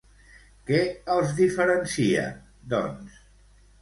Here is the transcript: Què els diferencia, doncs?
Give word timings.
Què 0.69 0.79
els 1.15 1.35
diferencia, 1.41 2.25
doncs? 2.73 3.21